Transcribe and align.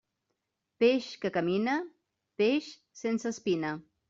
Peix 0.83 1.09
que 1.25 1.31
camina, 1.35 1.75
peix 2.43 2.71
sense 3.05 3.35
espina. 3.37 3.77